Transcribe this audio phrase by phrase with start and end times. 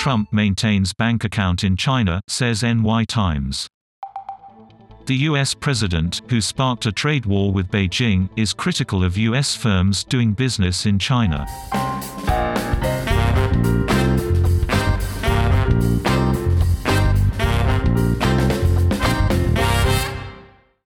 [0.00, 3.68] Trump maintains bank account in China, says NY Times.
[5.04, 5.52] The U.S.
[5.52, 9.54] president, who sparked a trade war with Beijing, is critical of U.S.
[9.54, 11.46] firms doing business in China.